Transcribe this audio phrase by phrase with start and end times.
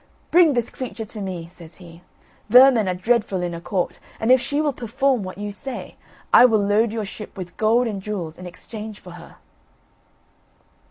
[0.31, 2.01] "Bring this creature to me," says he;
[2.49, 5.95] "vermin are dreadful in a court, and if she will perform what you say,
[6.33, 9.35] I will load your ship with gold and jewels in exchange for her."